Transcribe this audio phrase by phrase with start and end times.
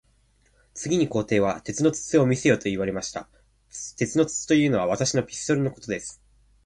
[0.73, 3.29] 次に皇帝は、鉄の筒を見せよと言われました。
[3.97, 6.19] 鉄の筒というのは、私のピストルのことです。